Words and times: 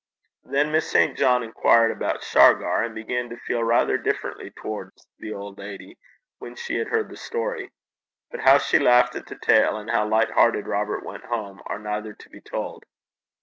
Then 0.43 0.71
Miss 0.71 0.89
St. 0.89 1.15
John 1.15 1.43
inquired 1.43 1.91
about 1.91 2.23
Shargar, 2.23 2.81
and 2.81 2.95
began 2.95 3.29
to 3.29 3.37
feel 3.37 3.63
rather 3.63 3.99
differently 3.99 4.49
towards 4.49 5.07
the 5.19 5.31
old 5.31 5.59
lady 5.59 5.99
when 6.39 6.55
she 6.55 6.77
had 6.79 6.87
heard 6.87 7.07
the 7.07 7.15
story. 7.15 7.69
But 8.31 8.39
how 8.39 8.57
she 8.57 8.79
laughed 8.79 9.15
at 9.15 9.27
the 9.27 9.37
tale, 9.37 9.77
and 9.77 9.91
how 9.91 10.07
light 10.07 10.31
hearted 10.31 10.65
Robert 10.65 11.05
went 11.05 11.25
home, 11.25 11.61
are 11.67 11.77
neither 11.77 12.13
to 12.13 12.29
be 12.31 12.41
told. 12.41 12.85